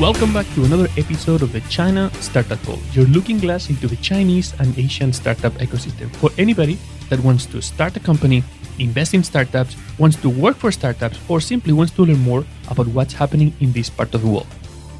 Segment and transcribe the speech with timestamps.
[0.00, 3.96] Welcome back to another episode of the China Startup Pulse, your looking glass into the
[3.96, 6.78] Chinese and Asian startup ecosystem for anybody
[7.10, 8.42] that wants to start a company,
[8.78, 12.86] invest in startups, wants to work for startups, or simply wants to learn more about
[12.86, 14.46] what's happening in this part of the world.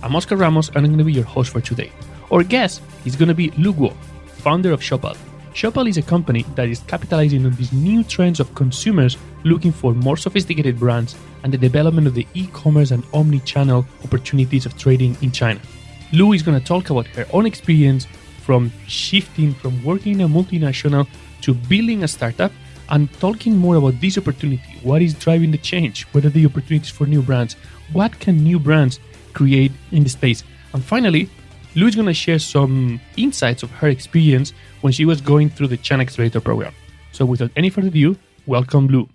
[0.03, 1.91] I'm Oscar Ramos, and I'm going to be your host for today.
[2.31, 3.95] Our guest is going to be Lu Guo,
[4.45, 5.17] founder of Shopal.
[5.61, 9.93] Shopal is a company that is capitalizing on these new trends of consumers looking for
[9.93, 15.31] more sophisticated brands and the development of the e-commerce and omni-channel opportunities of trading in
[15.31, 15.61] China.
[16.15, 18.07] Lu is going to talk about her own experience
[18.41, 21.07] from shifting from working in a multinational
[21.43, 22.53] to building a startup
[22.89, 24.79] and talking more about this opportunity.
[24.83, 26.05] What is driving the change?
[26.13, 27.57] What are the opportunities for new brands?
[27.93, 28.99] What can new brands
[29.35, 30.43] create in the space?
[30.73, 31.29] And finally,
[31.75, 35.69] Lu is going to share some insights of her experience when she was going through
[35.69, 36.73] the China Accelerator program.
[37.13, 39.09] So, without any further ado, welcome, Lu.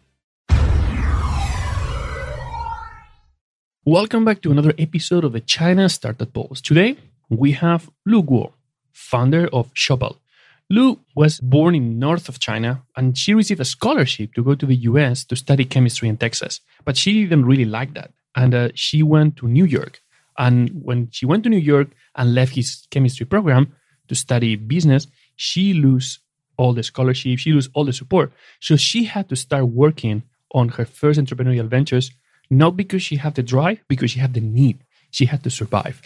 [3.85, 6.59] Welcome back to another episode of the China Startup Pulse.
[6.59, 6.97] Today,
[7.29, 8.53] we have Lu Guo,
[8.91, 10.17] founder of Shopal.
[10.71, 14.65] Lu was born in north of China and she received a scholarship to go to
[14.65, 16.61] the US to study chemistry in Texas.
[16.83, 18.11] But she didn't really like that.
[18.35, 20.01] And uh, she went to New York.
[20.39, 23.73] And when she went to New York and left his chemistry program
[24.07, 26.19] to study business, she lose
[26.57, 28.31] all the scholarship, she lose all the support.
[28.61, 32.11] So she had to start working on her first entrepreneurial ventures
[32.49, 34.83] not because she had the drive, because she had the need.
[35.11, 36.01] She had to survive.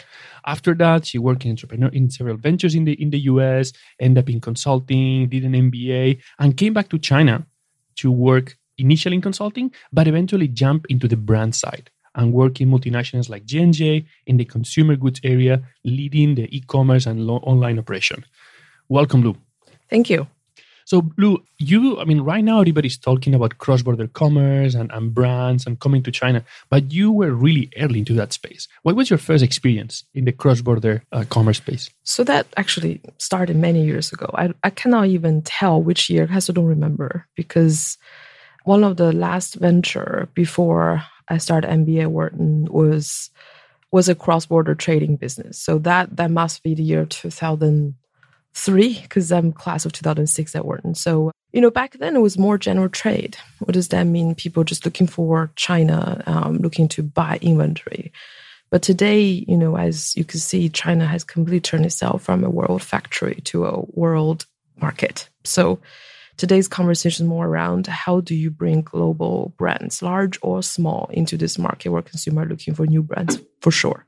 [0.46, 4.24] After that, she worked in entrepreneur in several ventures in the in the US, ended
[4.24, 7.46] up in consulting, did an MBA, and came back to China
[7.96, 12.70] to work initially in consulting, but eventually jump into the brand side and work in
[12.70, 18.24] multinationals like J&J in the consumer goods area, leading the e-commerce and lo- online operation.
[18.90, 19.36] Welcome, Lu.
[19.88, 20.26] Thank you.
[20.84, 25.14] So, Lu, you, I mean, right now everybody's talking about cross border commerce and, and
[25.14, 28.66] brands and coming to China, but you were really early into that space.
[28.82, 31.88] What was your first experience in the cross border uh, commerce space?
[32.02, 34.28] So, that actually started many years ago.
[34.34, 37.96] I, I cannot even tell which year, I still don't remember, because
[38.64, 43.30] one of the last venture before I started MBA Wharton was
[43.92, 45.60] was a cross border trading business.
[45.60, 47.94] So that that must be the year 2000
[48.54, 50.94] three because I'm class of 2006 at Wharton.
[50.94, 53.36] So, you know, back then it was more general trade.
[53.60, 54.34] What does that mean?
[54.34, 58.12] People just looking for China, um, looking to buy inventory.
[58.70, 62.50] But today, you know, as you can see, China has completely turned itself from a
[62.50, 64.46] world factory to a world
[64.80, 65.28] market.
[65.44, 65.80] So
[66.36, 71.36] today's conversation is more around how do you bring global brands, large or small, into
[71.36, 74.06] this market where consumers are looking for new brands for sure.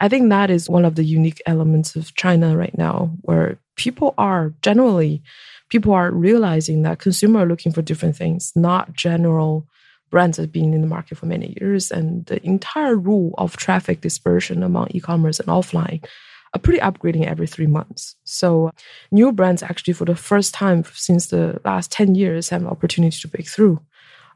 [0.00, 4.14] I think that is one of the unique elements of China right now, where people
[4.18, 5.22] are generally
[5.68, 9.66] people are realizing that consumers are looking for different things, not general
[10.10, 11.90] brands that have been in the market for many years.
[11.90, 16.04] And the entire rule of traffic dispersion among e-commerce and offline
[16.52, 18.14] are pretty upgrading every three months.
[18.24, 18.70] So
[19.10, 23.16] new brands actually for the first time since the last 10 years have an opportunity
[23.18, 23.80] to break through.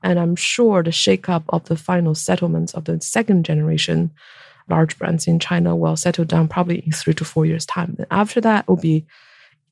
[0.03, 4.13] And I'm sure the shakeup of the final settlements of the second generation
[4.69, 7.95] large brands in China will settle down probably in three to four years' time.
[7.99, 9.07] And after that, it will be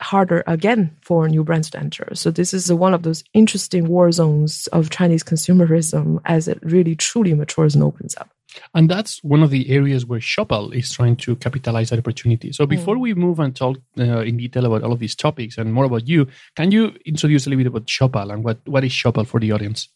[0.01, 2.09] harder again for new brands to enter.
[2.15, 6.95] So this is one of those interesting war zones of Chinese consumerism as it really
[6.95, 8.31] truly matures and opens up.
[8.75, 12.53] And that's one of the areas where Shopal is trying to capitalize that opportunity.
[12.53, 13.01] So before mm.
[13.01, 16.07] we move and talk uh, in detail about all of these topics and more about
[16.07, 19.41] you, can you introduce a little bit about Shopal and what, what is Shopal for
[19.41, 19.89] the audience?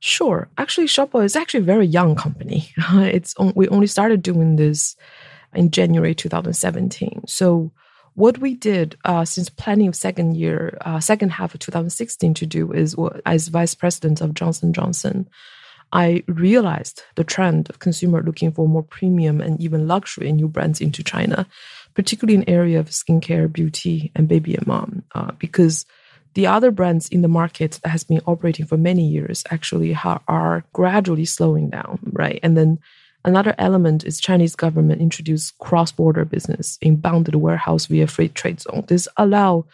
[0.00, 0.48] Sure.
[0.58, 2.68] Actually, Shopal is actually a very young company.
[2.94, 4.96] it's on, we only started doing this
[5.54, 7.22] in January 2017.
[7.26, 7.72] So
[8.14, 12.46] what we did uh, since planning of second year, uh, second half of 2016 to
[12.46, 15.28] do is as vice president of Johnson Johnson,
[15.92, 20.80] I realized the trend of consumer looking for more premium and even luxury new brands
[20.80, 21.46] into China,
[21.94, 25.84] particularly in area of skincare, beauty, and baby and mom, uh, because
[26.34, 30.64] the other brands in the market that has been operating for many years actually are
[30.72, 32.40] gradually slowing down, right?
[32.42, 32.78] And then
[33.24, 38.84] Another element is Chinese government introduced cross-border business in bonded warehouse via free trade zone.
[38.88, 39.64] This allow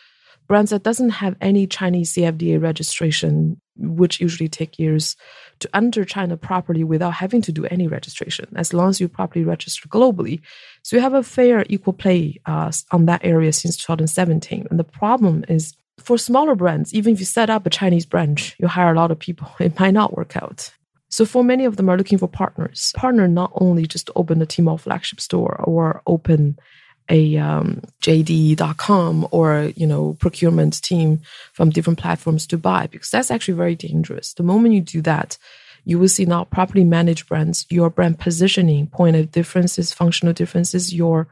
[0.48, 5.16] brands that doesn't have any Chinese CFDA registration, which usually take years,
[5.60, 9.44] to enter China properly without having to do any registration, as long as you properly
[9.44, 10.40] register globally.
[10.82, 14.66] So you have a fair equal play uh, on that area since 2017.
[14.70, 18.56] And the problem is for smaller brands, even if you set up a Chinese branch,
[18.58, 20.70] you hire a lot of people, it might not work out.
[21.08, 22.92] So for many of them are looking for partners.
[22.96, 26.58] Partner not only just open a Tmall flagship store or open
[27.08, 31.20] a um, JD.com or you know procurement team
[31.52, 34.34] from different platforms to buy because that's actually very dangerous.
[34.34, 35.38] The moment you do that,
[35.84, 40.94] you will see now properly managed brands, your brand positioning, point of differences, functional differences,
[40.94, 41.28] your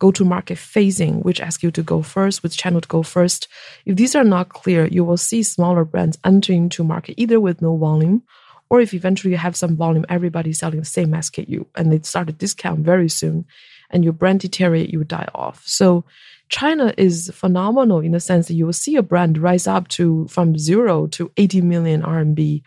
[0.00, 3.46] go to market phasing, which ask you to go first, which channel to go first.
[3.84, 7.62] If these are not clear, you will see smaller brands entering into market either with
[7.62, 8.22] no volume
[8.70, 12.28] or if eventually you have some volume, everybody's selling the same SKU and they start
[12.28, 13.44] to discount very soon
[13.90, 15.62] and your brand deteriorate, you die off.
[15.66, 16.04] So
[16.48, 20.26] China is phenomenal in the sense that you will see a brand rise up to
[20.28, 22.62] from zero to 80 million RMB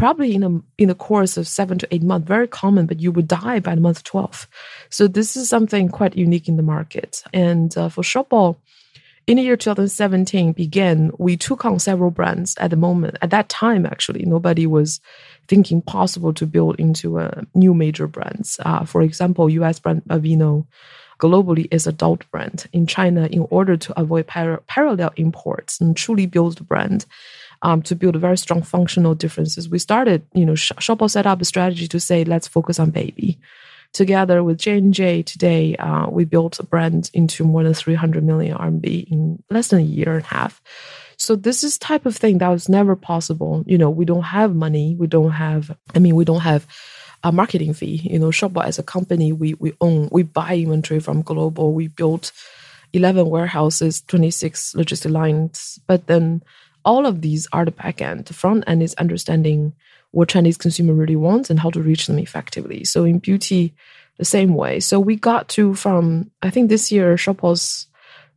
[0.00, 0.48] probably in a
[0.78, 3.74] in the course of seven to eight months, very common, but you would die by
[3.74, 4.48] the month 12.
[4.88, 7.22] So this is something quite unique in the market.
[7.34, 8.56] And uh, for Shopal,
[9.26, 13.18] in the year 2017 began, we took on several brands at the moment.
[13.20, 15.00] At that time, actually, nobody was
[15.50, 18.56] thinking possible to build into a new major brands.
[18.64, 20.64] Uh, for example, US brand Aveeno
[21.18, 22.66] globally is adult brand.
[22.72, 27.04] In China, in order to avoid par- parallel imports and truly build the brand,
[27.62, 29.68] um, to build very strong functional differences.
[29.68, 33.38] We started, you know, Sh- set up a strategy to say, let's focus on baby.
[33.92, 39.10] Together with J&J today, uh, we built a brand into more than 300 million RMB
[39.10, 40.62] in less than a year and a half.
[41.30, 43.62] So this is type of thing that was never possible.
[43.64, 44.96] You know, we don't have money.
[44.98, 46.66] We don't have, I mean, we don't have
[47.22, 48.00] a marketing fee.
[48.02, 51.72] You know, Shopal as a company, we, we own, we buy inventory from global.
[51.72, 52.32] We built
[52.94, 55.78] 11 warehouses, 26 logistic lines.
[55.86, 56.42] But then
[56.84, 58.24] all of these are the back end.
[58.24, 59.72] The front end is understanding
[60.10, 62.82] what Chinese consumer really wants and how to reach them effectively.
[62.82, 63.72] So in beauty,
[64.16, 64.80] the same way.
[64.80, 67.86] So we got to from I think this year Shopal's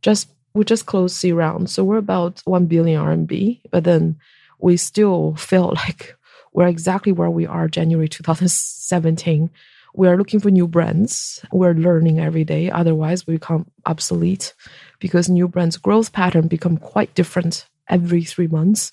[0.00, 3.60] just we just closed C round, so we're about one billion RMB.
[3.70, 4.16] But then
[4.60, 6.16] we still feel like
[6.52, 9.50] we're exactly where we are January 2017.
[9.96, 11.44] We are looking for new brands.
[11.52, 12.70] We're learning every day.
[12.70, 14.54] Otherwise, we become obsolete
[14.98, 18.92] because new brands' growth pattern become quite different every three months.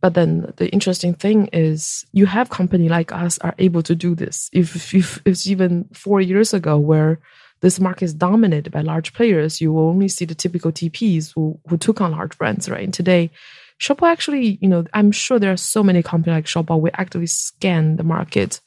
[0.00, 4.14] But then the interesting thing is you have company like us are able to do
[4.14, 4.50] this.
[4.52, 7.18] If, if it's even four years ago where
[7.60, 11.58] this market is dominated by large players, you will only see the typical TPs who,
[11.68, 12.84] who took on large brands, right?
[12.84, 13.30] And today,
[13.80, 16.80] Shopal actually, you know, I'm sure there are so many companies like Shopal.
[16.80, 18.60] We actively scan the market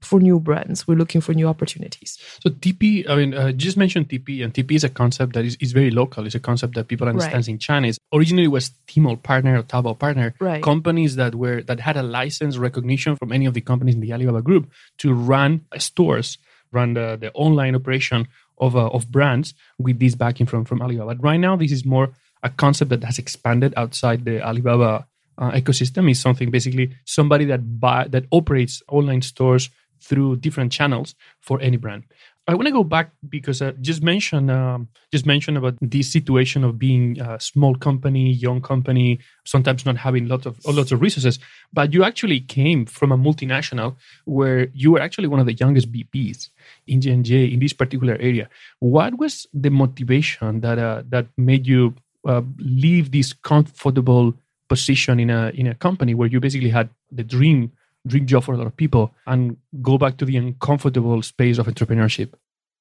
[0.00, 0.88] for new brands.
[0.88, 2.18] We're looking for new opportunities.
[2.40, 5.56] So TP, I mean, uh, just mentioned TP, and TP is a concept that is,
[5.60, 6.26] is very local.
[6.26, 7.48] It's a concept that people understand right.
[7.48, 7.92] in China.
[8.12, 10.34] originally was Tmall partner or Taobao partner.
[10.40, 10.62] Right.
[10.62, 14.12] Companies that were that had a license recognition from any of the companies in the
[14.12, 16.38] Alibaba group to run stores,
[16.72, 18.28] run the, the online operation
[18.58, 21.14] of uh, of brands with this backing from from Alibaba.
[21.14, 22.10] But right now, this is more
[22.42, 25.06] a concept that has expanded outside the Alibaba
[25.38, 26.10] uh, ecosystem.
[26.10, 29.70] Is something basically somebody that buy that operates online stores
[30.00, 32.04] through different channels for any brand.
[32.50, 36.64] I want to go back because uh, just mention um, just mention about this situation
[36.64, 41.38] of being a small company, young company, sometimes not having lots of lots of resources.
[41.72, 43.94] But you actually came from a multinational
[44.24, 46.48] where you were actually one of the youngest VPs
[46.88, 48.48] in J&J in this particular area.
[48.80, 51.94] What was the motivation that uh, that made you
[52.26, 54.34] uh, leave this comfortable
[54.68, 57.70] position in a in a company where you basically had the dream
[58.06, 61.66] dream job for a lot of people and go back to the uncomfortable space of
[61.66, 62.32] entrepreneurship?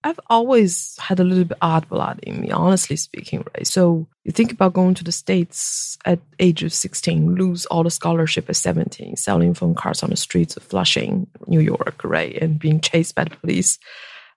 [0.04, 3.68] I've always had a little bit odd blood in me, honestly speaking, right?
[3.68, 7.92] So you think about going to the States at age of 16, lose all the
[7.92, 12.33] scholarship at 17, selling phone cards on the streets of Flushing, New York, right?
[12.42, 13.78] And being chased by the police.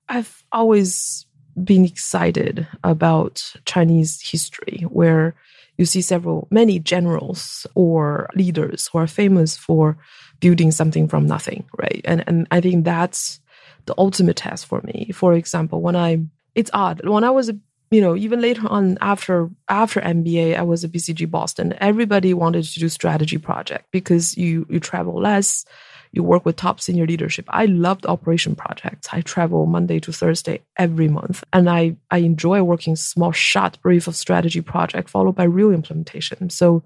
[0.09, 1.27] I've always
[1.63, 5.37] been excited about Chinese history, where
[5.83, 9.99] you see several, many generals or leaders who are famous for
[10.39, 12.01] building something from nothing, right?
[12.05, 13.41] And and I think that's
[13.87, 15.11] the ultimate test for me.
[15.13, 16.21] For example, when I
[16.55, 17.57] it's odd when I was a
[17.91, 21.75] you know even later on after after MBA, I was at BCG Boston.
[21.81, 25.65] Everybody wanted to do strategy project because you you travel less,
[26.13, 27.47] you work with top senior leadership.
[27.49, 29.09] I loved operation projects.
[29.13, 34.07] I travel Monday to Thursday every month, and I I enjoy working small shot brief
[34.07, 36.51] of strategy project followed by real implementation.
[36.51, 36.83] So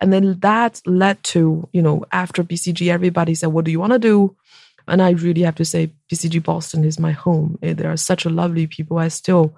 [0.00, 3.92] and then that led to, you know, after BCG, everybody said, What do you want
[3.92, 4.36] to do?
[4.88, 7.58] And I really have to say, BCG Boston is my home.
[7.62, 8.98] Eh, there are such a lovely people.
[8.98, 9.56] I still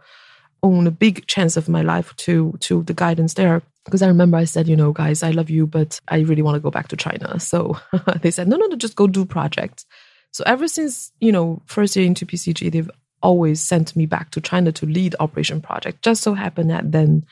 [0.63, 3.63] own a big chance of my life to to the guidance there.
[3.89, 6.57] Because I remember I said, you know, guys, I love you, but I really want
[6.57, 7.41] to go back to China.
[7.41, 7.79] So
[8.23, 9.87] they said, no, no, no, just go do projects.
[10.31, 12.91] So ever since, you know, first year into BCG, they've
[13.23, 16.03] always sent me back to China to lead operation project.
[16.03, 17.25] Just so happened that then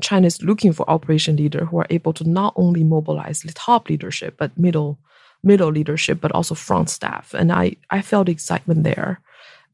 [0.00, 3.88] China is looking for operation leader who are able to not only mobilize the top
[3.88, 4.98] leadership, but middle
[5.44, 7.34] middle leadership, but also front staff.
[7.34, 9.20] And I, I felt excitement there.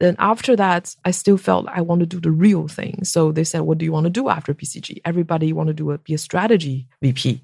[0.00, 3.04] Then after that, I still felt I want to do the real thing.
[3.04, 5.02] So they said, what do you want to do after BCG?
[5.04, 7.42] Everybody want to do a, be a strategy VP.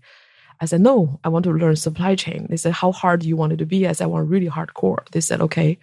[0.58, 2.46] I said, no, I want to learn supply chain.
[2.48, 3.86] They said, how hard do you want it to be?
[3.86, 5.06] I said, I want really hardcore.
[5.10, 5.78] They said, okay,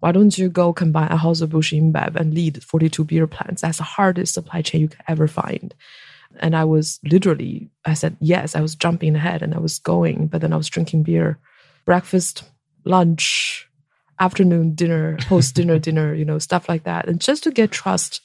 [0.00, 3.60] why don't you go combine Anheuser-Busch InBev and lead 42 beer plants?
[3.60, 5.74] That's the hardest supply chain you could ever find.
[6.40, 10.28] And I was literally, I said, yes, I was jumping ahead and I was going,
[10.28, 11.38] but then I was drinking beer,
[11.84, 12.44] breakfast,
[12.84, 13.68] lunch,
[14.20, 17.08] afternoon dinner, post dinner dinner, you know, stuff like that.
[17.08, 18.20] And just to get trust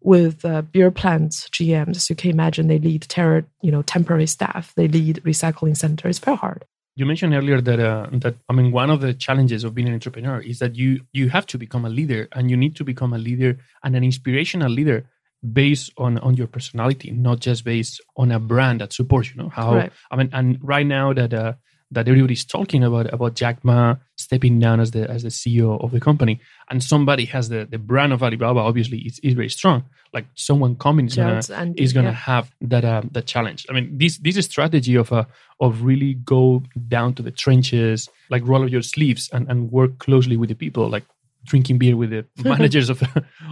[0.00, 4.72] with uh, beer plants GMs, you can imagine, they lead terror, you know, temporary staff,
[4.76, 6.16] they lead recycling centers.
[6.16, 6.64] It's very hard.
[6.94, 9.94] You mentioned earlier that uh, that I mean one of the challenges of being an
[9.94, 13.12] entrepreneur is that you you have to become a leader and you need to become
[13.12, 15.06] a leader and an inspirational leader
[15.52, 19.36] based on on your personality, not just based on a brand that supports you.
[19.40, 19.92] Know how right.
[20.10, 21.52] I mean, and right now that uh,
[21.90, 25.90] that everybody's talking about about Jack Ma stepping down as the as the CEO of
[25.90, 26.40] the company,
[26.70, 28.60] and somebody has the the brand of Alibaba.
[28.60, 29.84] Obviously, is is very strong.
[30.12, 32.14] Like someone coming is gonna and, is gonna yeah.
[32.14, 33.66] have that uh, that challenge.
[33.68, 35.24] I mean, this this strategy of uh,
[35.60, 39.98] of really go down to the trenches, like roll up your sleeves and and work
[39.98, 41.04] closely with the people, like
[41.44, 43.02] drinking beer with the managers of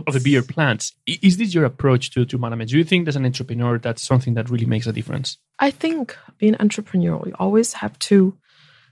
[0.07, 0.93] of the beer plants.
[1.07, 2.71] Is this your approach to to management?
[2.71, 5.38] Do you think as an entrepreneur that's something that really makes a difference?
[5.59, 8.37] I think being entrepreneurial, you always have to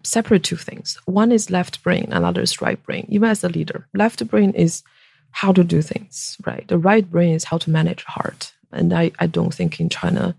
[0.02, 0.98] separate two things.
[1.06, 3.06] One is left brain, another is right brain.
[3.08, 4.82] Even as a leader, left brain is
[5.30, 6.66] how to do things, right?
[6.68, 8.52] The right brain is how to manage heart.
[8.70, 10.36] And I, I don't think in China,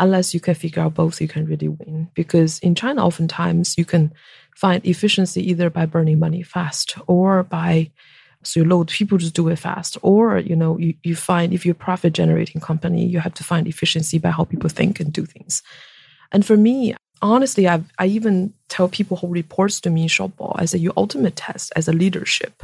[0.00, 2.08] unless you can figure out both, you can really win.
[2.14, 4.12] Because in China, oftentimes you can
[4.56, 7.90] find efficiency either by burning money fast or by
[8.42, 8.88] so you load.
[8.88, 9.98] People to do it fast.
[10.02, 13.44] Or you know you, you find if you're a profit generating company you have to
[13.44, 15.62] find efficiency by how people think and do things.
[16.32, 20.54] And for me honestly i i even tell people who reports to me in Shopal,
[20.56, 22.62] i say your ultimate test as a leadership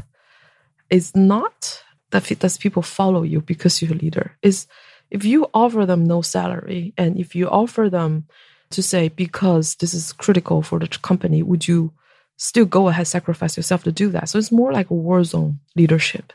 [0.89, 4.37] is not that does people follow you because you're a leader.
[4.43, 4.67] Is
[5.11, 8.27] if you offer them no salary and if you offer them
[8.71, 11.93] to say, because this is critical for the company, would you
[12.37, 14.29] still go ahead, sacrifice yourself to do that?
[14.29, 16.33] So it's more like a war zone leadership,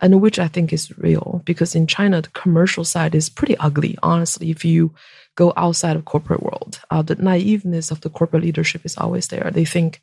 [0.00, 3.96] and which I think is real because in China, the commercial side is pretty ugly,
[4.02, 4.50] honestly.
[4.50, 4.94] If you
[5.36, 9.50] go outside of corporate world, uh, the naiveness of the corporate leadership is always there.
[9.50, 10.02] They think,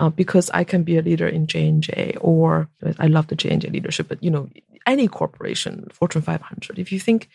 [0.00, 3.36] uh, because I can be a leader in J and J, or I love the
[3.36, 4.48] J and J leadership, but you know,
[4.86, 6.78] any corporation, Fortune 500.
[6.78, 7.28] If you think,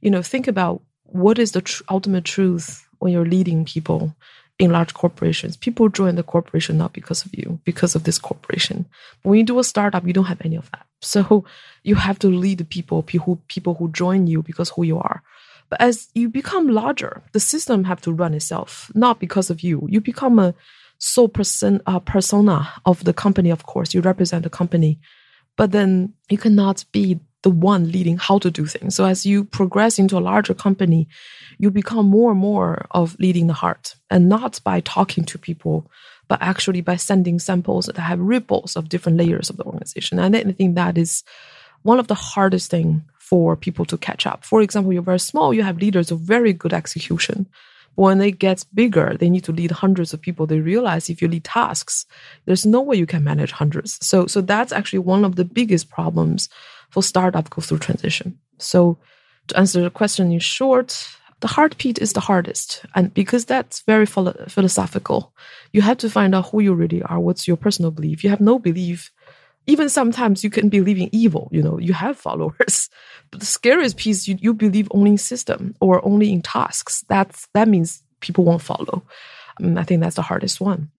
[0.00, 4.14] you know, think about what is the tr- ultimate truth when you're leading people
[4.58, 5.56] in large corporations.
[5.56, 8.86] People join the corporation not because of you, because of this corporation.
[9.22, 10.86] But when you do a startup, you don't have any of that.
[11.02, 11.44] So
[11.82, 15.22] you have to lead people, people, people who join you because who you are.
[15.68, 19.86] But as you become larger, the system have to run itself, not because of you.
[19.90, 20.54] You become a
[20.98, 23.50] sole person, uh, persona of the company.
[23.50, 24.98] Of course, you represent the company,
[25.56, 28.96] but then you cannot be the one leading how to do things.
[28.96, 31.06] So as you progress into a larger company,
[31.58, 35.90] you become more and more of leading the heart and not by talking to people,
[36.28, 40.18] but actually by sending samples that have ripples of different layers of the organization.
[40.18, 41.22] And I think that is
[41.82, 44.44] one of the hardest thing for people to catch up.
[44.44, 47.46] For example, you're very small, you have leaders of very good execution.
[47.96, 50.46] When they get bigger, they need to lead hundreds of people.
[50.46, 52.06] They realize if you lead tasks,
[52.44, 53.98] there's no way you can manage hundreds.
[54.06, 56.48] So, so that's actually one of the biggest problems
[56.90, 58.38] for startup go through transition.
[58.58, 58.98] So
[59.48, 61.08] to answer the question in short,
[61.40, 62.84] the heartbeat is the hardest.
[62.94, 65.34] And because that's very philosophical,
[65.72, 67.20] you have to find out who you really are.
[67.20, 68.24] What's your personal belief?
[68.24, 69.10] You have no belief.
[69.66, 72.88] Even sometimes you can believe in evil, you know, you have followers.
[73.32, 77.04] But the scariest piece, you, you believe only in system or only in tasks.
[77.08, 79.02] That's, that means people won't follow.
[79.60, 80.92] I, I think that's the hardest one.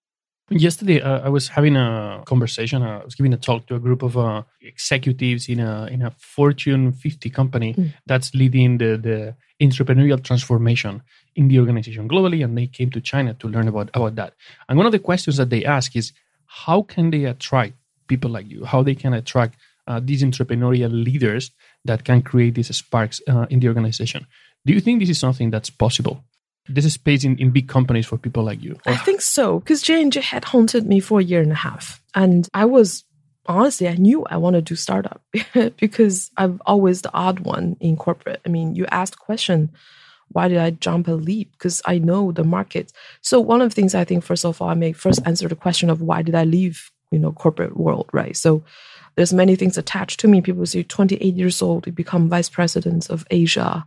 [0.49, 2.81] Yesterday, uh, I was having a conversation.
[2.81, 6.01] Uh, I was giving a talk to a group of uh, executives in a in
[6.01, 7.93] a Fortune 50 company mm.
[8.05, 11.03] that's leading the the entrepreneurial transformation
[11.35, 14.35] in the organization globally, and they came to China to learn about about that.
[14.69, 16.13] And one of the questions that they ask is,
[16.45, 17.73] how can they attract
[18.07, 18.65] people like you?
[18.65, 21.51] How they can attract uh, these entrepreneurial leaders
[21.85, 24.27] that can create these sparks uh, in the organization?
[24.65, 26.23] Do you think this is something that's possible?
[26.69, 28.77] this is space in, in big companies for people like you?
[28.85, 32.01] I think so, because J&J had haunted me for a year and a half.
[32.13, 33.03] And I was,
[33.45, 35.21] honestly, I knew I wanted to do startup
[35.77, 38.41] because I'm always the odd one in corporate.
[38.45, 39.71] I mean, you asked the question,
[40.29, 41.53] why did I jump a leap?
[41.53, 42.91] Because I know the market.
[43.21, 45.55] So one of the things I think, first of all, I may first answer the
[45.55, 48.35] question of why did I leave, you know, corporate world, right?
[48.35, 48.63] So
[49.15, 50.41] there's many things attached to me.
[50.41, 53.85] People say 28 years old, you become vice president of Asia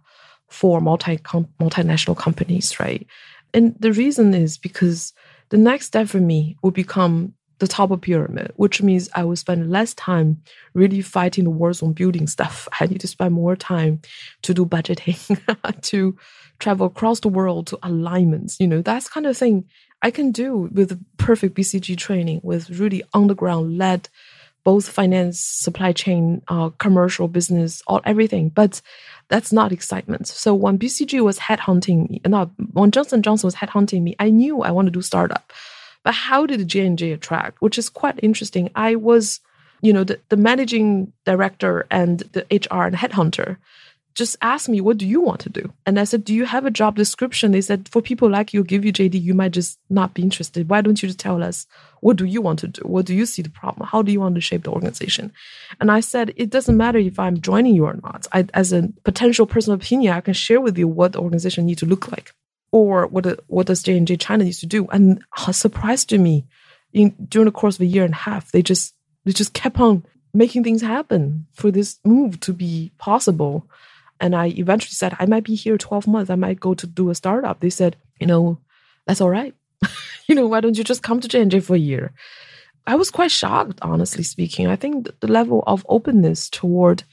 [0.49, 3.07] for multi multinational companies, right?
[3.55, 5.13] And the reason is because
[5.51, 9.37] the next step for me will become the top of pyramid, which means I will
[9.37, 10.43] spend less time
[10.75, 12.67] really fighting the wars on building stuff.
[12.81, 14.01] I need to spend more time
[14.43, 15.39] to do budgeting,
[15.83, 16.17] to
[16.59, 18.59] travel across the world to alignments.
[18.59, 19.67] You know, that's kind of thing
[20.03, 24.09] I can do with perfect BCG training, with really underground led,
[24.65, 28.49] both finance, supply chain, uh, commercial business, all everything.
[28.49, 28.81] But
[29.29, 30.27] that's not excitement.
[30.27, 34.63] So when BCG was headhunting me, no, when Johnson Johnson was headhunting me, I knew
[34.63, 35.53] I want to do startup.
[36.03, 37.61] But how did J and J attract?
[37.61, 38.71] Which is quite interesting.
[38.75, 39.41] I was,
[39.83, 43.59] you know, the, the managing director and the HR and headhunter
[44.15, 46.67] just asked me, "What do you want to do?" And I said, "Do you have
[46.67, 49.79] a job description?" They said, "For people like you, give you JD, you might just
[49.89, 50.69] not be interested.
[50.69, 51.67] Why don't you just tell us
[52.01, 52.83] what do you want to do?
[52.83, 53.87] What do you see the problem?
[53.87, 55.33] How do you want to shape the organization?"
[55.81, 58.27] And I said, "It doesn't matter if I'm joining you or not.
[58.33, 61.79] I, as a potential personal opinion, I can share with you what the organization need
[61.79, 62.33] to look like."
[62.73, 64.87] or what what does J and J China used to do?
[64.93, 66.47] And uh, a surprise to me,
[66.93, 69.81] in, during the course of a year and a half, they just they just kept
[69.81, 73.67] on making things happen for this move to be possible.
[74.21, 76.31] And I eventually said, I might be here 12 months.
[76.31, 77.61] I might go to do a startup.
[77.61, 78.59] They said, you know,
[79.07, 79.55] that's all right.
[80.29, 82.13] you know, why don't you just come to J and J for a year?
[82.87, 84.67] I was quite shocked, honestly speaking.
[84.67, 87.05] I think the level of openness toward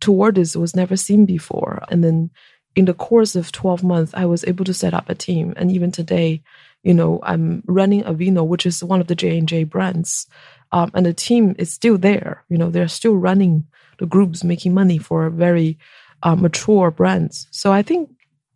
[0.00, 1.84] toward this was never seen before.
[1.88, 2.30] And then
[2.74, 5.54] in the course of 12 months, I was able to set up a team.
[5.56, 6.42] And even today,
[6.82, 10.26] you know, I'm running Aveeno, which is one of the J&J brands.
[10.72, 12.42] Um, and the team is still there.
[12.48, 13.66] You know, they're still running
[13.98, 15.78] the groups, making money for a very
[16.22, 17.46] uh, mature brands.
[17.50, 18.10] So I think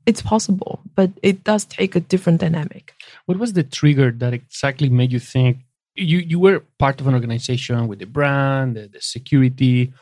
[0.06, 2.94] it's possible, but it does take a different dynamic.
[3.26, 5.58] What was the trigger that exactly made you think
[5.94, 9.92] you, you were part of an organization with the brand, the, the security,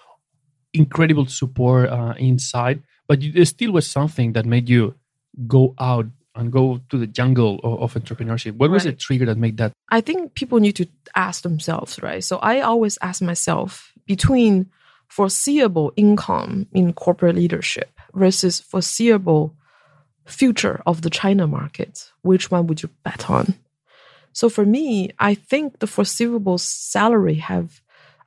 [0.73, 2.83] incredible support uh, inside?
[3.06, 4.94] but there still was something that made you
[5.47, 8.52] go out and go to the jungle of, of entrepreneurship.
[8.52, 8.75] What right.
[8.75, 9.73] was the trigger that made that?
[9.90, 12.25] I think people need to ask themselves, right?
[12.25, 14.71] So I always ask myself between
[15.14, 19.54] foreseeable income in corporate leadership versus foreseeable
[20.26, 23.54] future of the China market, which one would you bet on?
[24.33, 27.81] So for me, I think the foreseeable salary have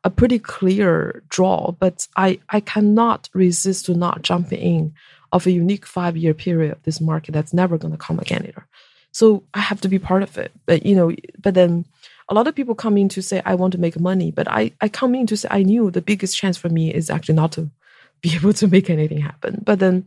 [0.06, 4.94] a pretty clear draw, but I, I cannot resist to not jumping in
[5.34, 8.46] of a unique five year period of this market that's never going to come again
[8.48, 8.66] either.
[9.12, 10.54] So I have to be part of it.
[10.66, 11.84] But, you know, but then
[12.30, 14.72] a lot of people come in to say, I want to make money, but I,
[14.82, 17.54] I come in to say, I knew the biggest chance for me is actually not
[17.54, 17.70] to
[18.22, 19.62] be able to make anything happen.
[19.64, 20.06] But then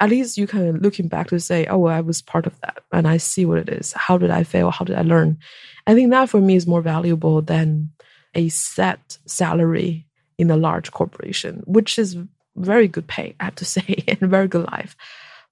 [0.00, 2.82] at least you can looking back to say, oh, well, I was part of that
[2.90, 3.92] and I see what it is.
[3.92, 4.70] How did I fail?
[4.70, 5.38] How did I learn?
[5.86, 7.90] I think that for me is more valuable than
[8.34, 10.06] a set salary
[10.38, 12.16] in a large corporation, which is
[12.56, 14.96] very good pay, I have to say, and very good life.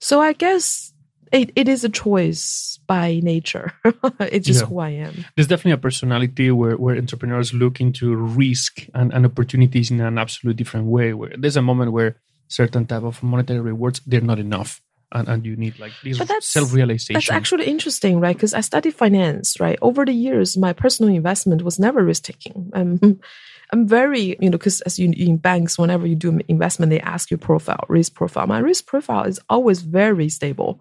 [0.00, 0.92] So I guess
[1.32, 3.72] it, it is a choice by nature.
[4.20, 4.66] it's just yeah.
[4.66, 5.24] who I am.
[5.34, 10.18] There's definitely a personality where, where entrepreneurs look into risk and, and opportunities in an
[10.18, 11.12] absolute different way.
[11.12, 12.16] Where there's a moment where
[12.48, 14.80] certain type of monetary rewards they're not enough
[15.12, 19.60] and, and you need like this self-realization that's actually interesting right because i studied finance
[19.60, 23.20] right over the years my personal investment was never risk-taking um,
[23.72, 27.30] i'm very you know because as you in banks whenever you do investment they ask
[27.30, 30.80] you profile risk profile my risk profile is always very stable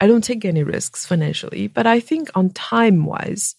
[0.00, 3.54] i don't take any risks financially but i think on time wise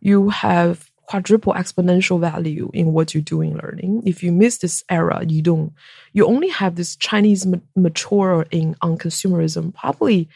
[0.00, 4.02] you have quadruple exponential value in what you do in learning.
[4.06, 5.72] If you miss this era, you don't,
[6.12, 10.28] you only have this Chinese ma- mature in on consumerism probably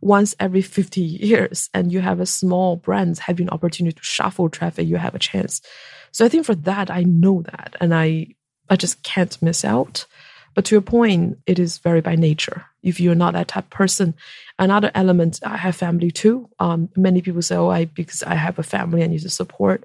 [0.00, 4.86] once every 50 years and you have a small brands having opportunity to shuffle traffic,
[4.86, 5.60] you have a chance.
[6.12, 8.28] So I think for that, I know that and I,
[8.68, 10.06] I just can't miss out.
[10.54, 12.66] But to your point, it is very by nature.
[12.82, 14.14] If you're not that type of person,
[14.58, 16.48] another element, I have family too.
[16.58, 19.84] Um, many people say, "Oh, I because I have a family, I need to support."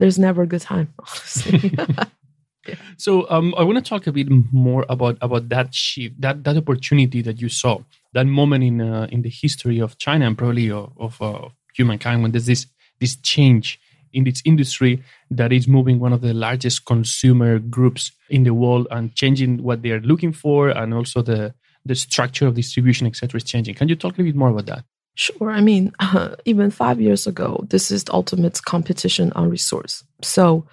[0.00, 1.72] there's never a good time, honestly.
[2.66, 2.74] yeah.
[2.96, 6.56] So um, I want to talk a bit more about about that shift, that that
[6.56, 7.82] opportunity that you saw,
[8.14, 12.22] that moment in uh, in the history of China and probably of, of uh, humankind
[12.22, 12.66] when there's this
[12.98, 13.78] this change
[14.12, 18.86] in its industry that is moving one of the largest consumer groups in the world
[18.90, 21.54] and changing what they are looking for and also the
[21.86, 24.66] the structure of distribution etc is changing can you talk a little bit more about
[24.66, 24.84] that
[25.16, 25.50] Sure.
[25.50, 30.04] I mean, uh, even five years ago, this is the ultimate competition on resource.
[30.22, 30.66] So,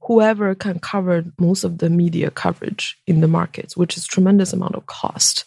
[0.00, 4.74] whoever can cover most of the media coverage in the markets, which is tremendous amount
[4.74, 5.44] of cost,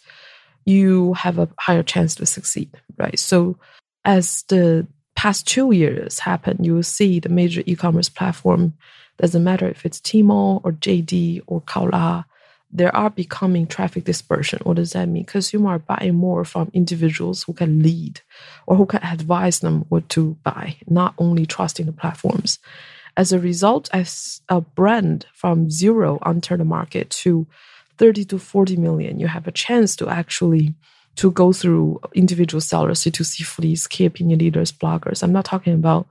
[0.64, 3.18] you have a higher chance to succeed, right?
[3.18, 3.58] So,
[4.04, 4.86] as the
[5.18, 8.74] past two years happen, you will see the major e-commerce platform.
[9.18, 12.24] Doesn't matter if it's Tmall or JD or Kaola
[12.70, 14.60] there are becoming traffic dispersion.
[14.62, 15.24] What does that mean?
[15.24, 18.20] Consumers are buying more from individuals who can lead
[18.66, 22.58] or who can advise them what to buy, not only trusting the platforms.
[23.16, 27.46] As a result, as a brand from zero enter the market to
[27.96, 30.74] 30 to 40 million, you have a chance to actually
[31.18, 35.22] to go through individual sellers, C2C fleets, key opinion leaders, bloggers.
[35.22, 36.06] I'm not talking about,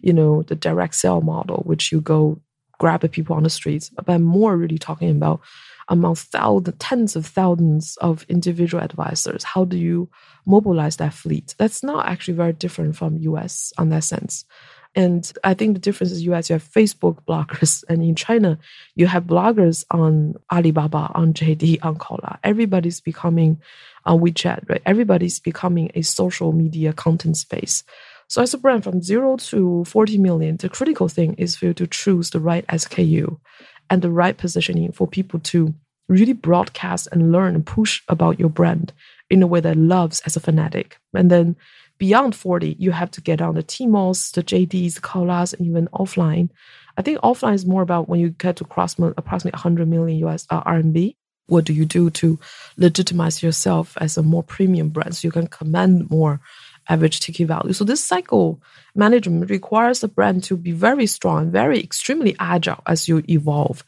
[0.00, 2.40] you know, the direct sale model, which you go
[2.78, 5.40] grab the people on the streets, but I'm more really talking about
[5.88, 9.44] among thousands, tens of thousands of individual advisors.
[9.44, 10.10] How do you
[10.44, 11.54] mobilize that fleet?
[11.58, 14.44] That's not actually very different from US on that sense.
[14.94, 18.58] And I think the difference is US, you have Facebook bloggers, and in China,
[18.94, 22.38] you have bloggers on Alibaba, on JD, on Kaola.
[22.42, 23.60] Everybody's becoming
[24.04, 24.82] on WeChat, right?
[24.86, 27.84] Everybody's becoming a social media content space.
[28.28, 31.74] So as a brand from zero to 40 million, the critical thing is for you
[31.74, 33.38] to choose the right SKU
[33.88, 35.74] and the right positioning for people to
[36.08, 38.92] really broadcast and learn and push about your brand
[39.30, 40.98] in a way that loves as a fanatic.
[41.14, 41.56] And then
[41.98, 45.88] beyond 40, you have to get on the Tmall's, the JD's, the Kaolas, and even
[45.88, 46.48] offline.
[46.96, 50.46] I think offline is more about when you get to cross approximately 100 million US
[50.50, 51.16] uh, RMB.
[51.46, 52.38] What do you do to
[52.76, 56.40] legitimize yourself as a more premium brand so you can command more
[56.88, 57.72] average ticket value.
[57.72, 58.62] So this cycle
[58.94, 63.84] management requires the brand to be very strong, very extremely agile as you evolve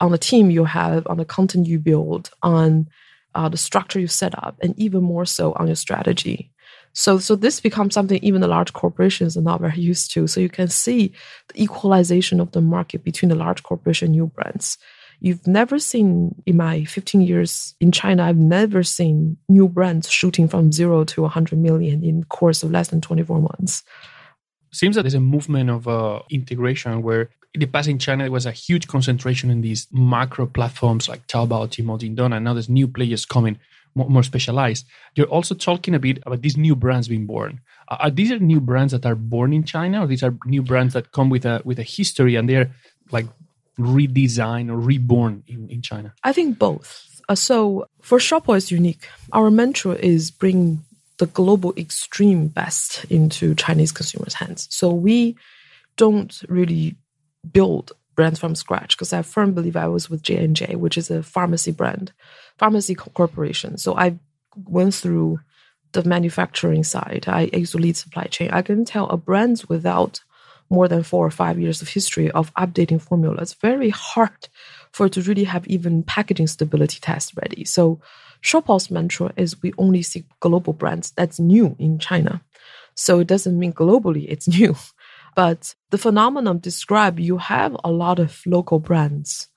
[0.00, 2.88] on the team you have, on the content you build, on
[3.34, 6.52] uh, the structure you set up, and even more so on your strategy.
[6.94, 10.26] So, so this becomes something even the large corporations are not very used to.
[10.26, 11.12] So you can see
[11.48, 14.78] the equalization of the market between the large corporation and new brands.
[15.20, 20.48] You've never seen in my 15 years in China, I've never seen new brands shooting
[20.48, 23.82] from zero to 100 million in course of less than 24 months.
[24.72, 28.32] Seems that there's a movement of uh, integration where in the past in China there
[28.32, 32.68] was a huge concentration in these macro platforms like Taobao, Tmall, Jingdong, and now there's
[32.68, 33.58] new players coming
[33.94, 34.86] more, more specialized.
[35.14, 37.60] You're also talking a bit about these new brands being born.
[37.88, 40.94] Are these are new brands that are born in China, or these are new brands
[40.94, 42.70] that come with a with a history and they're
[43.10, 43.26] like
[43.78, 46.14] redesigned or reborn in, in China?
[46.22, 47.02] I think both.
[47.28, 49.08] Uh, so for Shopal, it's unique.
[49.32, 50.84] Our mantra is bring
[51.18, 54.66] the global extreme best into Chinese consumers' hands.
[54.70, 55.36] So we
[55.96, 56.96] don't really
[57.52, 60.98] build brands from scratch because I firmly believe I was with J and J, which
[60.98, 62.12] is a pharmacy brand,
[62.58, 63.76] pharmacy corporation.
[63.78, 64.18] So I
[64.56, 65.40] went through
[65.92, 67.24] the manufacturing side.
[67.28, 68.50] I used to lead supply chain.
[68.50, 70.20] I can tell a brand without
[70.70, 73.38] more than four or five years of history of updating formula.
[73.40, 74.48] It's very hard
[74.92, 77.64] for it to really have even packaging stability tests ready.
[77.64, 78.00] So
[78.42, 82.42] Shopal's mantra is we only seek global brands that's new in China.
[82.94, 84.76] So it doesn't mean globally it's new.
[85.34, 89.48] But the phenomenon described, you have a lot of local brands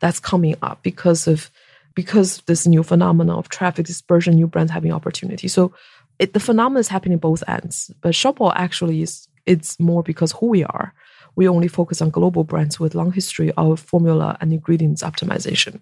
[0.00, 1.50] that's coming up because of
[1.94, 5.48] because this new phenomenon of traffic dispersion, new brands having opportunity.
[5.48, 5.74] So
[6.18, 7.90] it, the phenomenon is happening both ends.
[8.00, 10.94] But Shopal actually is it's more because who we are.
[11.36, 15.80] We only focus on global brands with long history of formula and ingredients optimization.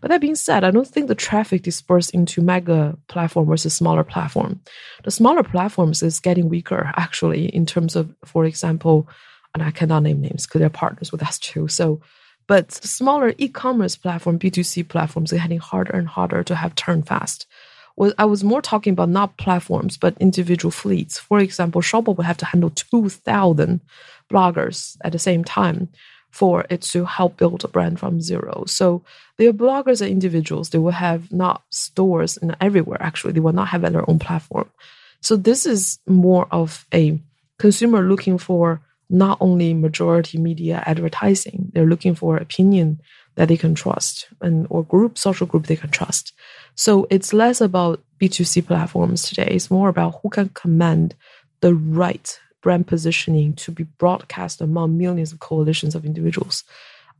[0.00, 4.04] But that being said, I don't think the traffic dispersed into mega platform versus smaller
[4.04, 4.60] platform.
[5.04, 9.08] The smaller platforms is getting weaker actually in terms of, for example,
[9.54, 11.68] and I cannot name names because they're partners with us too.
[11.68, 12.00] So
[12.50, 17.46] but smaller e-commerce platform, B2C platforms are getting harder and harder to have turn fast
[17.96, 21.18] was I was more talking about not platforms but individual fleets.
[21.18, 23.80] For example, Shopal would have to handle two thousand
[24.30, 25.88] bloggers at the same time
[26.30, 28.64] for it to help build a brand from zero.
[28.66, 29.02] So
[29.36, 30.70] their bloggers are individuals.
[30.70, 33.02] They will have not stores in everywhere.
[33.02, 34.70] Actually, they will not have their own platform.
[35.20, 37.20] So this is more of a
[37.58, 41.72] consumer looking for not only majority media advertising.
[41.72, 43.00] They're looking for opinion
[43.40, 46.34] that they can trust and or group social group they can trust.
[46.74, 49.48] So it's less about b2c platforms today.
[49.50, 51.14] It's more about who can command
[51.62, 56.64] the right brand positioning to be broadcast among millions of coalitions of individuals.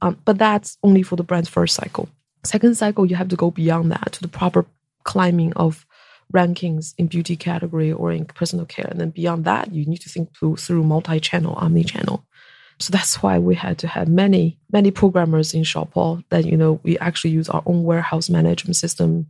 [0.02, 2.10] Um, but that's only for the brand's first cycle.
[2.44, 4.66] Second cycle you have to go beyond that to the proper
[5.04, 5.86] climbing of
[6.34, 8.88] rankings in beauty category or in personal care.
[8.90, 12.22] And then beyond that you need to think through, through multi-channel omni-channel
[12.80, 16.80] so that's why we had to have many, many programmers in Shopal that, you know,
[16.82, 19.26] we actually use our own warehouse management system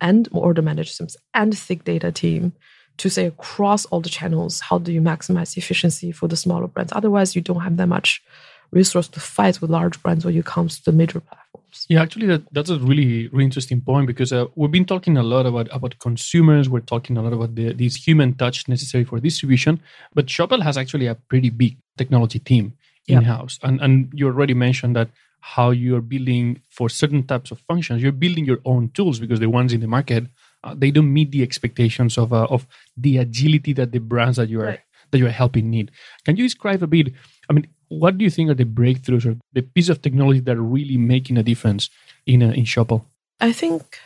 [0.00, 2.52] and order management systems and thick data team
[2.98, 6.92] to say across all the channels, how do you maximize efficiency for the smaller brands?
[6.94, 8.22] Otherwise, you don't have that much
[8.70, 11.86] resource to fight with large brands when it comes to the major platforms.
[11.88, 15.22] Yeah, actually, that, that's a really, really interesting point because uh, we've been talking a
[15.24, 16.68] lot about, about consumers.
[16.68, 19.80] We're talking a lot about the, this human touch necessary for distribution.
[20.14, 22.74] But Shopal has actually a pretty big technology team
[23.06, 23.58] in house.
[23.62, 25.10] And and you already mentioned that
[25.40, 29.50] how you're building for certain types of functions, you're building your own tools because the
[29.50, 30.26] ones in the market
[30.64, 34.48] uh, they don't meet the expectations of uh, of the agility that the brands that
[34.48, 34.80] you are right.
[35.10, 35.90] that you are helping need.
[36.24, 37.12] Can you describe a bit?
[37.50, 40.56] I mean, what do you think are the breakthroughs or the piece of technology that
[40.56, 41.90] are really making a difference
[42.26, 43.04] in uh, in Shopal?
[43.40, 43.98] I think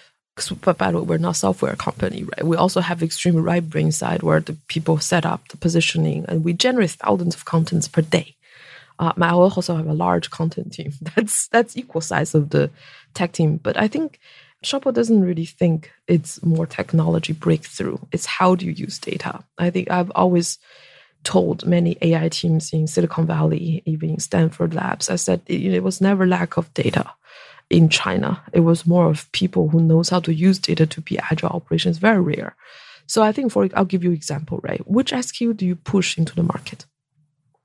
[0.61, 2.44] but by the way, we're not software company, right?
[2.44, 6.44] We also have extreme right brain side where the people set up the positioning and
[6.44, 8.36] we generate thousands of contents per day.
[8.98, 10.92] Uh, I also have a large content team.
[11.14, 12.70] That's that's equal size of the
[13.14, 13.59] tech team.
[13.59, 14.18] But I think
[14.64, 17.98] Shopal doesn't really think it's more technology breakthrough.
[18.12, 19.44] It's how do you use data.
[19.59, 20.59] I think I've always
[21.26, 25.82] told many AI teams in Silicon Valley, even in Stanford labs, I said it, it
[25.82, 27.11] was never lack of data
[27.68, 28.40] in China.
[28.52, 31.98] It was more of people who knows how to use data to be agile operations.
[31.98, 32.54] Very rare.
[33.06, 34.87] So I think for I'll give you example, right?
[34.88, 36.87] Which SKU do you push into the market?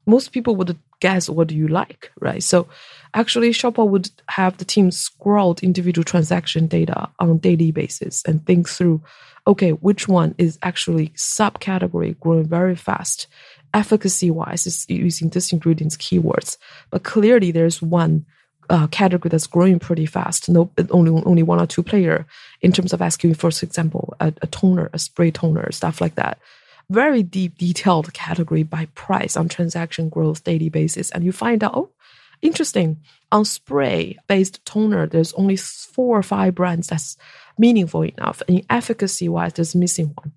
[0.06, 2.44] Most people would guess what do you like, right?
[2.44, 2.68] So
[3.14, 8.70] actually Shopal would have the team scroll individual transaction data on daily basis and think
[8.70, 9.02] through,
[9.48, 13.28] okay, which one is actually subcategory growing very fast,
[13.74, 16.58] efficacy wise is using this ingredients keywords.
[16.90, 18.26] But clearly there's one
[18.70, 20.48] uh, category that's growing pretty fast.
[20.50, 22.26] No, only only one or two player
[22.62, 26.38] in terms of asking, for example, a, a toner, a spray toner, stuff like that.
[26.92, 31.72] Very deep, detailed category by price on transaction growth daily basis, and you find out,
[31.74, 31.90] oh,
[32.42, 33.00] interesting.
[33.32, 37.16] On spray based toner, there's only four or five brands that's
[37.58, 38.42] meaningful enough.
[38.46, 40.34] And efficacy wise, there's missing one.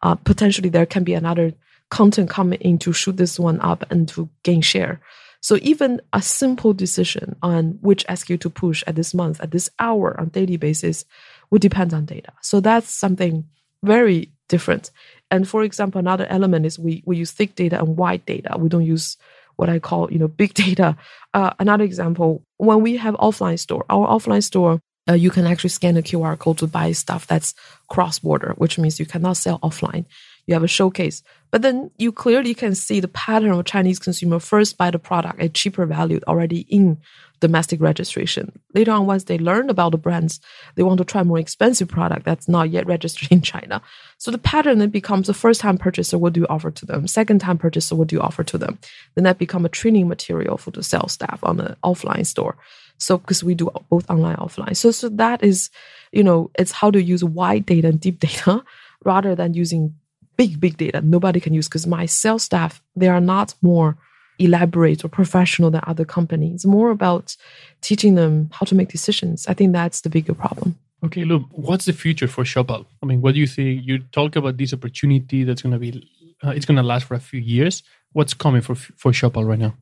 [0.00, 1.52] Uh, potentially, there can be another
[1.90, 5.02] content coming in to shoot this one up and to gain share.
[5.42, 9.68] So even a simple decision on which SKU to push at this month, at this
[9.78, 11.04] hour on daily basis
[11.50, 12.32] would depend on data.
[12.40, 13.44] So that's something
[13.82, 14.90] very different.
[15.30, 18.56] And for example, another element is we, we use thick data and wide data.
[18.58, 19.16] We don't use
[19.56, 20.96] what I call, you know, big data.
[21.34, 25.70] Uh, another example, when we have offline store, our offline store, uh, you can actually
[25.70, 27.54] scan a QR code to buy stuff that's
[27.88, 30.04] cross border, which means you cannot sell offline
[30.48, 31.22] you have a showcase.
[31.50, 35.40] But then you clearly can see the pattern of Chinese consumer first buy the product
[35.40, 36.98] at cheaper value already in
[37.40, 38.58] domestic registration.
[38.74, 40.40] Later on, once they learn about the brands,
[40.74, 43.82] they want to try more expensive product that's not yet registered in China.
[44.16, 47.06] So the pattern then becomes the first time purchaser, what do you offer to them?
[47.06, 48.78] Second time purchaser, what do you offer to them?
[49.14, 52.56] Then that become a training material for the sales staff on the offline store.
[52.96, 54.76] So because we do both online offline.
[54.76, 55.70] So so that is,
[56.10, 58.64] you know, it's how to use wide data and deep data
[59.04, 59.94] rather than using
[60.38, 63.98] big, big data nobody can use because my sales staff, they are not more
[64.38, 66.64] elaborate or professional than other companies.
[66.64, 67.36] more about
[67.80, 69.46] teaching them how to make decisions.
[69.48, 70.78] I think that's the bigger problem.
[71.04, 72.86] Okay, look, what's the future for Shopal?
[73.02, 73.82] I mean, what do you think?
[73.84, 76.08] You talk about this opportunity that's going to be,
[76.44, 77.82] uh, it's going to last for a few years.
[78.12, 79.74] What's coming for for Shopal right now?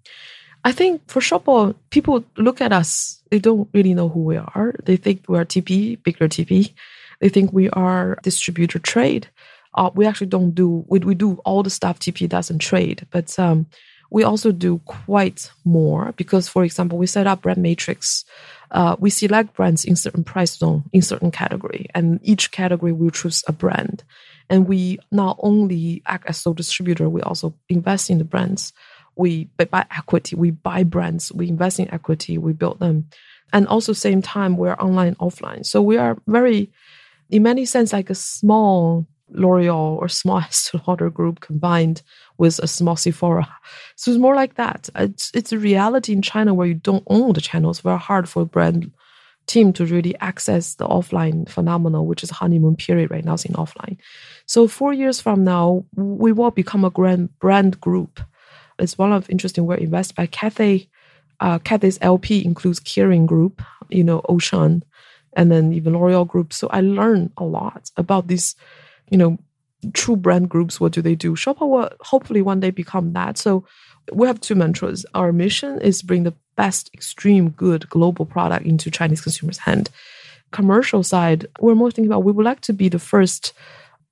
[0.64, 4.74] I think for Shopal, people look at us, they don't really know who we are.
[4.84, 6.74] They think we're TP, bigger TP.
[7.20, 9.28] They think we are distributor trade
[9.76, 13.38] uh, we actually don't do we, we do all the stuff TP doesn't trade, but
[13.38, 13.66] um,
[14.10, 18.24] we also do quite more because, for example, we set up brand matrix.
[18.70, 23.10] Uh, we select brands in certain price zone in certain category, and each category will
[23.10, 24.02] choose a brand.
[24.48, 28.72] And we not only act as sole distributor, we also invest in the brands.
[29.16, 33.08] We buy equity, we buy brands, we invest in equity, we build them,
[33.52, 35.64] and also same time we're online offline.
[35.64, 36.70] So we are very,
[37.30, 42.02] in many sense, like a small L'Oreal or Estee Lauder group combined
[42.38, 43.48] with a small Sephora.
[43.96, 44.88] So it's more like that.
[44.94, 47.80] It's it's a reality in China where you don't own the channels.
[47.80, 48.92] Very hard for a brand
[49.46, 53.54] team to really access the offline phenomenon, which is honeymoon period right now is in
[53.54, 53.96] offline.
[54.46, 58.20] So four years from now, we will become a grand brand group.
[58.78, 59.66] It's one of interesting.
[59.66, 60.88] We're by Cathay.
[61.38, 64.82] Uh, Cathay's LP includes Kering Group, you know, Ocean,
[65.34, 66.52] and then even L'Oreal Group.
[66.52, 68.56] So I learned a lot about these
[69.10, 69.38] you know,
[69.92, 71.34] true brand groups, what do they do?
[71.36, 73.38] Shopal will hopefully one day become that.
[73.38, 73.64] So
[74.12, 75.04] we have two mantras.
[75.14, 79.90] Our mission is bring the best extreme good global product into Chinese consumers' hand.
[80.52, 83.52] Commercial side, we're more thinking about we would like to be the first,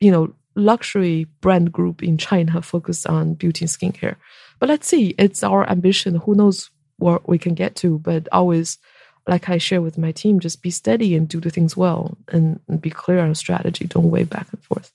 [0.01, 4.17] you know, luxury brand group in China focused on beauty and skincare.
[4.59, 6.17] But let's see, it's our ambition.
[6.17, 8.79] Who knows what we can get to, but always
[9.27, 12.61] like I share with my team, just be steady and do the things well and,
[12.69, 13.87] and be clear on strategy.
[13.87, 14.93] Don't wave back and forth.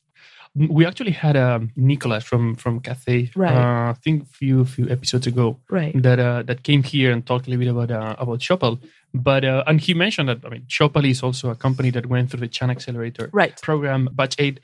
[0.56, 3.54] We actually had um, Nicholas from from Cathay, right.
[3.54, 5.94] uh, I think a few few episodes ago, right.
[6.02, 8.80] that uh, that came here and talked a little bit about uh, about Shopal.
[9.14, 12.32] But uh, and he mentioned that I mean Shopal is also a company that went
[12.32, 13.62] through the China Accelerator right.
[13.62, 14.60] program, batch eight.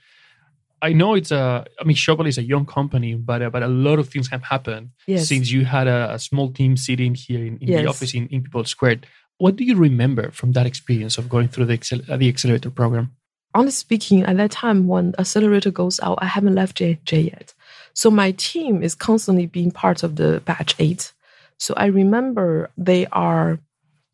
[0.81, 1.65] I know it's a.
[1.79, 4.43] I mean, Shopal is a young company, but uh, but a lot of things have
[4.43, 5.27] happened yes.
[5.27, 7.81] since you had a, a, small team sitting here in, in yes.
[7.81, 9.07] the office in, in People Squared.
[9.37, 13.15] What do you remember from that experience of going through the, uh, the accelerator program?
[13.53, 17.53] Honestly speaking, at that time when accelerator goes out, I haven't left J, J yet.
[17.93, 21.13] So my team is constantly being part of the batch eight.
[21.57, 23.59] So I remember they are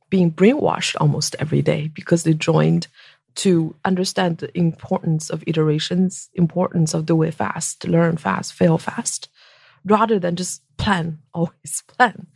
[0.10, 2.88] being brainwashed almost every day because they joined
[3.34, 9.30] to understand the importance of iterations, importance of do it fast, learn fast, fail fast,
[9.86, 12.28] rather than just plan, always plan.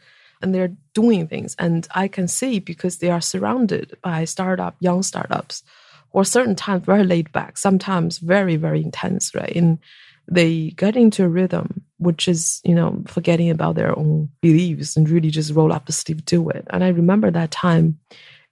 [0.42, 1.56] And they're doing things.
[1.58, 5.64] And I can see because they are surrounded by startup, young startups,
[6.12, 9.56] or certain times very laid back, sometimes very, very intense, right?
[9.56, 9.80] And
[10.28, 15.10] they get into a rhythm, which is, you know, forgetting about their own beliefs and
[15.10, 16.66] really just roll up the sleeve, do it.
[16.70, 18.00] And I remember that time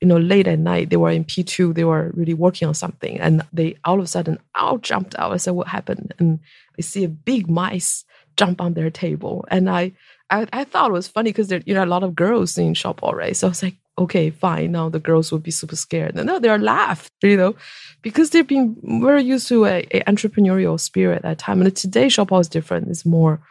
[0.04, 3.22] you know, late at night, they were in P2, they were really working on something.
[3.22, 5.32] And they all of a sudden out jumped out.
[5.32, 6.14] I said, What happened?
[6.20, 6.42] And
[6.78, 8.04] I see a big mice
[8.36, 9.46] jump on their table.
[9.50, 9.94] And I
[10.34, 12.74] I, I thought it was funny because there you know a lot of girls in
[12.74, 13.36] shop already.
[13.36, 14.72] So I was like, okay, fine.
[14.72, 16.16] Now the girls would be super scared.
[16.16, 17.56] And no, they're laughed, you know,
[18.02, 21.62] because they've been very used to a, a entrepreneurial spirit at that time.
[21.62, 22.88] And today shop is different.
[22.90, 23.42] It's more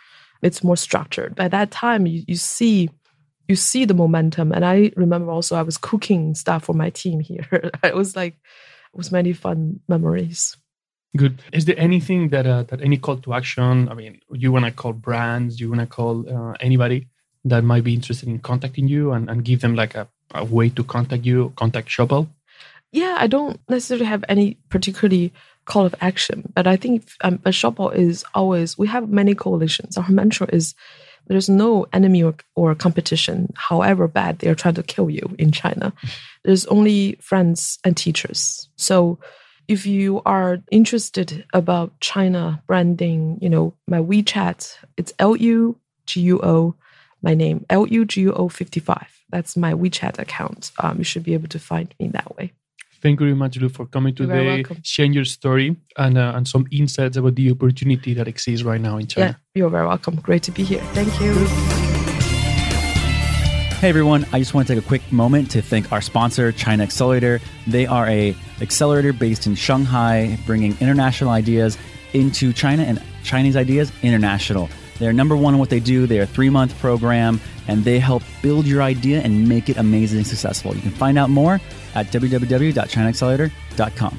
[0.43, 1.37] it's more structured.
[1.37, 2.91] By that time you, you see
[3.49, 4.51] you see the momentum.
[4.51, 7.47] And I remember also I was cooking stuff for my team here.
[7.85, 10.57] it was like it was many fun memories.
[11.17, 11.43] Good.
[11.53, 13.89] Is there anything that uh, that any call to action?
[13.89, 15.61] I mean, you want to call brands?
[15.61, 17.09] You want to call uh, anybody
[17.45, 20.71] that might be interested in contacting you and, and give them like a, a way
[20.71, 22.29] to contact you, contact Shopal?
[22.93, 25.33] Yeah, I don't necessarily have any particularly
[25.65, 29.99] call of action, but I think um, Shopal is always we have many coalitions.
[29.99, 30.75] Our mantra is
[31.27, 35.53] there's no enemy or, or competition, however bad they are trying to kill you in
[35.53, 35.93] China.
[36.45, 38.69] There's only friends and teachers.
[38.75, 39.21] So
[39.73, 46.21] if you are interested about China branding, you know, my WeChat, it's L U G
[46.21, 46.75] U O,
[47.23, 49.25] my name, L U G U O 55.
[49.31, 50.73] That's my WeChat account.
[50.79, 52.53] Um, you should be able to find me that way.
[53.01, 56.67] Thank you very much, Lu, for coming today, sharing your story and uh, and some
[56.71, 59.27] insights about the opportunity that exists right now in China.
[59.27, 60.17] Yeah, you're very welcome.
[60.17, 60.83] Great to be here.
[60.93, 61.92] Thank you.
[63.83, 66.85] Hey everyone, I just want to take a quick moment to thank our sponsor, China
[66.85, 67.41] Accelerator.
[67.67, 71.77] They are a accelerator based in Shanghai, bringing international ideas
[72.13, 74.69] into China and Chinese ideas international.
[75.01, 76.07] They're number one in what they do.
[76.07, 80.23] They're a three month program and they help build your idea and make it amazingly
[80.23, 80.77] successful.
[80.77, 81.61] You can find out more
[81.97, 84.19] at www.chinaaccelerator.com.